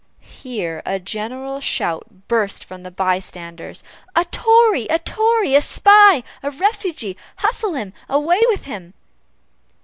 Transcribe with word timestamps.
Here 0.43 0.81
a 0.83 0.97
general 0.97 1.59
shout 1.59 2.27
burst 2.27 2.65
from 2.65 2.81
the 2.81 2.89
bystanders 2.89 3.83
"a 4.15 4.25
tory! 4.25 4.85
a 4.87 4.97
tory! 4.97 5.53
a 5.53 5.61
spy! 5.61 6.23
a 6.41 6.49
refugee! 6.49 7.15
hustle 7.35 7.75
him! 7.75 7.93
away 8.09 8.41
with 8.49 8.65
him!" 8.65 8.95